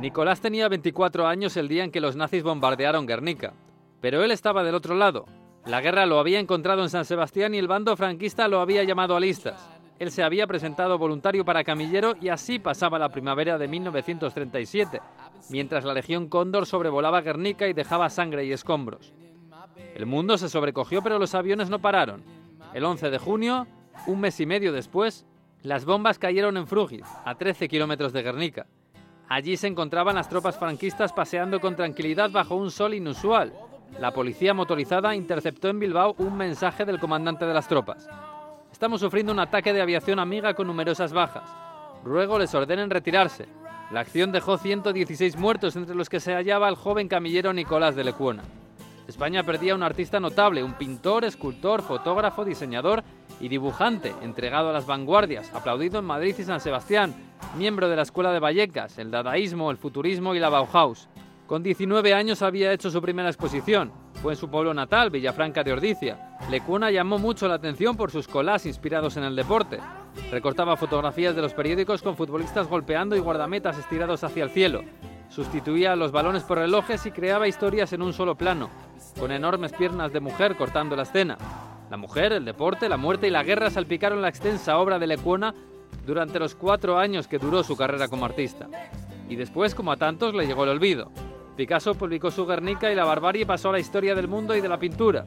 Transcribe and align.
Nicolás 0.00 0.40
tenía 0.40 0.68
24 0.68 1.26
años 1.26 1.56
el 1.56 1.66
día 1.66 1.82
en 1.82 1.90
que 1.90 2.00
los 2.00 2.14
nazis 2.14 2.44
bombardearon 2.44 3.04
Guernica, 3.04 3.54
pero 4.00 4.22
él 4.22 4.30
estaba 4.30 4.62
del 4.62 4.76
otro 4.76 4.94
lado. 4.94 5.26
La 5.66 5.80
guerra 5.80 6.06
lo 6.06 6.20
había 6.20 6.38
encontrado 6.38 6.82
en 6.84 6.88
San 6.88 7.04
Sebastián 7.04 7.52
y 7.52 7.58
el 7.58 7.66
bando 7.66 7.96
franquista 7.96 8.46
lo 8.46 8.60
había 8.60 8.84
llamado 8.84 9.16
a 9.16 9.20
listas. 9.20 9.68
Él 9.98 10.12
se 10.12 10.22
había 10.22 10.46
presentado 10.46 10.98
voluntario 10.98 11.44
para 11.44 11.64
camillero 11.64 12.14
y 12.20 12.28
así 12.28 12.60
pasaba 12.60 13.00
la 13.00 13.08
primavera 13.08 13.58
de 13.58 13.66
1937, 13.66 15.00
mientras 15.50 15.84
la 15.84 15.94
Legión 15.94 16.28
Cóndor 16.28 16.66
sobrevolaba 16.66 17.20
Guernica 17.20 17.66
y 17.66 17.72
dejaba 17.72 18.08
sangre 18.08 18.44
y 18.44 18.52
escombros. 18.52 19.12
El 19.96 20.06
mundo 20.06 20.38
se 20.38 20.48
sobrecogió, 20.48 21.02
pero 21.02 21.18
los 21.18 21.34
aviones 21.34 21.70
no 21.70 21.80
pararon. 21.80 22.22
El 22.72 22.84
11 22.84 23.10
de 23.10 23.18
junio, 23.18 23.66
un 24.06 24.20
mes 24.20 24.38
y 24.38 24.46
medio 24.46 24.72
después, 24.72 25.26
las 25.62 25.84
bombas 25.84 26.20
cayeron 26.20 26.56
en 26.56 26.68
Frugiz, 26.68 27.04
a 27.24 27.34
13 27.34 27.66
kilómetros 27.66 28.12
de 28.12 28.22
Guernica. 28.22 28.66
Allí 29.28 29.58
se 29.58 29.66
encontraban 29.66 30.16
las 30.16 30.28
tropas 30.28 30.58
franquistas 30.58 31.12
paseando 31.12 31.60
con 31.60 31.76
tranquilidad 31.76 32.30
bajo 32.30 32.54
un 32.54 32.70
sol 32.70 32.94
inusual. 32.94 33.52
La 34.00 34.12
policía 34.12 34.54
motorizada 34.54 35.14
interceptó 35.14 35.68
en 35.68 35.78
Bilbao 35.78 36.14
un 36.18 36.34
mensaje 36.36 36.86
del 36.86 36.98
comandante 36.98 37.44
de 37.44 37.52
las 37.52 37.68
tropas. 37.68 38.08
Estamos 38.72 39.00
sufriendo 39.00 39.32
un 39.32 39.40
ataque 39.40 39.74
de 39.74 39.82
aviación 39.82 40.18
amiga 40.18 40.54
con 40.54 40.66
numerosas 40.66 41.12
bajas. 41.12 41.50
Ruego 42.04 42.38
les 42.38 42.54
ordenen 42.54 42.88
retirarse. 42.88 43.46
La 43.90 44.00
acción 44.00 44.32
dejó 44.32 44.56
116 44.56 45.36
muertos, 45.36 45.76
entre 45.76 45.94
los 45.94 46.08
que 46.08 46.20
se 46.20 46.32
hallaba 46.34 46.68
el 46.68 46.76
joven 46.76 47.08
camillero 47.08 47.52
Nicolás 47.52 47.96
de 47.96 48.04
Lecuona. 48.04 48.44
España 49.08 49.42
perdía 49.42 49.74
un 49.74 49.82
artista 49.82 50.20
notable, 50.20 50.62
un 50.62 50.74
pintor, 50.74 51.24
escultor, 51.24 51.82
fotógrafo, 51.82 52.44
diseñador 52.44 53.02
y 53.40 53.48
dibujante, 53.48 54.14
entregado 54.22 54.70
a 54.70 54.72
las 54.72 54.86
vanguardias, 54.86 55.52
aplaudido 55.54 55.98
en 55.98 56.04
Madrid 56.04 56.34
y 56.38 56.42
San 56.44 56.60
Sebastián, 56.60 57.14
miembro 57.56 57.88
de 57.88 57.96
la 57.96 58.02
Escuela 58.02 58.32
de 58.32 58.40
Vallecas, 58.40 58.98
el 58.98 59.10
dadaísmo, 59.10 59.70
el 59.70 59.76
futurismo 59.76 60.34
y 60.34 60.38
la 60.38 60.48
Bauhaus. 60.48 61.08
Con 61.46 61.62
19 61.62 62.12
años 62.12 62.42
había 62.42 62.72
hecho 62.72 62.90
su 62.90 63.00
primera 63.00 63.28
exposición. 63.28 63.90
Fue 64.22 64.34
en 64.34 64.38
su 64.38 64.50
pueblo 64.50 64.74
natal, 64.74 65.10
Villafranca 65.10 65.64
de 65.64 65.72
Ordicia. 65.72 66.36
Lecuna 66.50 66.90
llamó 66.90 67.18
mucho 67.18 67.48
la 67.48 67.54
atención 67.54 67.96
por 67.96 68.10
sus 68.10 68.28
colas 68.28 68.66
inspirados 68.66 69.16
en 69.16 69.24
el 69.24 69.34
deporte. 69.34 69.78
Recortaba 70.30 70.76
fotografías 70.76 71.34
de 71.34 71.42
los 71.42 71.54
periódicos 71.54 72.02
con 72.02 72.16
futbolistas 72.16 72.68
golpeando 72.68 73.16
y 73.16 73.20
guardametas 73.20 73.78
estirados 73.78 74.24
hacia 74.24 74.44
el 74.44 74.50
cielo. 74.50 74.82
Sustituía 75.28 75.96
los 75.96 76.12
balones 76.12 76.42
por 76.42 76.58
relojes 76.58 77.06
y 77.06 77.12
creaba 77.12 77.48
historias 77.48 77.92
en 77.92 78.02
un 78.02 78.12
solo 78.12 78.36
plano, 78.36 78.68
con 79.18 79.30
enormes 79.30 79.72
piernas 79.72 80.12
de 80.12 80.20
mujer 80.20 80.56
cortando 80.56 80.96
la 80.96 81.02
escena. 81.02 81.38
La 81.90 81.96
mujer, 81.96 82.32
el 82.32 82.44
deporte, 82.44 82.88
la 82.88 82.98
muerte 82.98 83.28
y 83.28 83.30
la 83.30 83.42
guerra 83.42 83.70
salpicaron 83.70 84.20
la 84.20 84.28
extensa 84.28 84.78
obra 84.78 84.98
de 84.98 85.06
Lecuona 85.06 85.54
durante 86.06 86.38
los 86.38 86.54
cuatro 86.54 86.98
años 86.98 87.28
que 87.28 87.38
duró 87.38 87.62
su 87.62 87.76
carrera 87.76 88.08
como 88.08 88.24
artista. 88.24 88.66
Y 89.28 89.36
después, 89.36 89.74
como 89.74 89.92
a 89.92 89.96
tantos, 89.96 90.34
le 90.34 90.46
llegó 90.46 90.64
el 90.64 90.70
olvido. 90.70 91.10
Picasso 91.56 91.94
publicó 91.94 92.30
su 92.30 92.46
Guernica 92.46 92.90
y 92.90 92.94
la 92.94 93.04
barbarie 93.04 93.44
pasó 93.44 93.70
a 93.70 93.72
la 93.72 93.80
historia 93.80 94.14
del 94.14 94.28
mundo 94.28 94.54
y 94.54 94.60
de 94.60 94.68
la 94.68 94.78
pintura. 94.78 95.24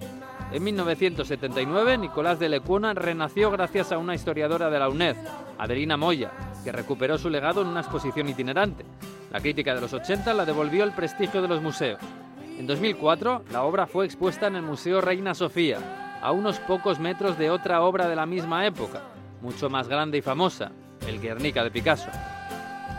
En 0.52 0.64
1979, 0.64 1.98
Nicolás 1.98 2.40
de 2.40 2.50
Lecuona 2.50 2.94
renació 2.94 3.52
gracias 3.52 3.92
a 3.92 3.98
una 3.98 4.16
historiadora 4.16 4.70
de 4.70 4.80
la 4.80 4.90
UNED, 4.90 5.16
Adelina 5.58 5.98
Moya, 5.98 6.32
que 6.64 6.72
recuperó 6.72 7.18
su 7.18 7.30
legado 7.30 7.62
en 7.62 7.68
una 7.68 7.82
exposición 7.82 8.28
itinerante. 8.28 8.86
La 9.32 9.40
crítica 9.40 9.74
de 9.74 9.82
los 9.82 9.94
80 9.94 10.34
la 10.34 10.46
devolvió 10.46 10.84
el 10.84 10.92
prestigio 10.92 11.42
de 11.42 11.48
los 11.48 11.62
museos. 11.62 12.00
En 12.58 12.68
2004, 12.68 13.44
la 13.52 13.64
obra 13.64 13.88
fue 13.88 14.06
expuesta 14.06 14.48
en 14.48 14.56
el 14.56 14.62
Museo 14.62 15.00
Reina 15.00 15.34
Sofía, 15.34 16.20
a 16.22 16.32
unos 16.32 16.60
pocos 16.60 17.00
metros 17.00 17.38
de 17.38 17.50
otra 17.50 17.82
obra 17.82 18.08
de 18.08 18.16
la 18.16 18.26
misma 18.26 18.66
época, 18.66 19.02
mucho 19.42 19.70
más 19.70 19.88
grande 19.88 20.18
y 20.18 20.22
famosa, 20.22 20.72
el 21.08 21.20
Guernica 21.20 21.64
de 21.64 21.72
Picasso. 21.72 22.10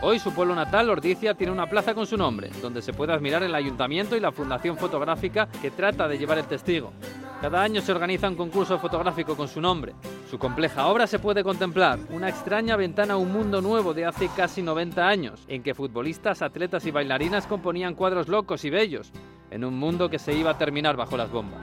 Hoy 0.01 0.19
su 0.19 0.33
pueblo 0.33 0.53
natal, 0.53 0.89
Ordicia, 0.89 1.33
tiene 1.33 1.53
una 1.53 1.69
plaza 1.69 1.93
con 1.93 2.05
su 2.05 2.17
nombre, 2.17 2.49
donde 2.61 2.81
se 2.81 2.91
puede 2.91 3.13
admirar 3.13 3.41
el 3.41 3.55
ayuntamiento 3.55 4.17
y 4.17 4.19
la 4.19 4.33
fundación 4.33 4.77
fotográfica 4.77 5.47
que 5.61 5.71
trata 5.71 6.09
de 6.09 6.17
llevar 6.17 6.37
el 6.37 6.45
testigo. 6.45 6.91
Cada 7.39 7.61
año 7.61 7.81
se 7.81 7.93
organiza 7.93 8.27
un 8.27 8.35
concurso 8.35 8.77
fotográfico 8.79 9.37
con 9.37 9.47
su 9.47 9.61
nombre. 9.61 9.93
Su 10.29 10.37
compleja 10.37 10.87
obra 10.87 11.07
se 11.07 11.19
puede 11.19 11.43
contemplar, 11.43 11.99
una 12.09 12.27
extraña 12.27 12.75
ventana 12.75 13.13
a 13.13 13.17
un 13.17 13.31
mundo 13.31 13.61
nuevo 13.61 13.93
de 13.93 14.05
hace 14.05 14.29
casi 14.35 14.61
90 14.61 15.07
años, 15.07 15.45
en 15.47 15.63
que 15.63 15.73
futbolistas, 15.73 16.41
atletas 16.41 16.85
y 16.85 16.91
bailarinas 16.91 17.47
componían 17.47 17.95
cuadros 17.95 18.27
locos 18.27 18.65
y 18.65 18.69
bellos, 18.69 19.11
en 19.51 19.63
un 19.63 19.77
mundo 19.77 20.09
que 20.09 20.19
se 20.19 20.33
iba 20.33 20.51
a 20.51 20.57
terminar 20.57 20.97
bajo 20.97 21.15
las 21.15 21.31
bombas. 21.31 21.61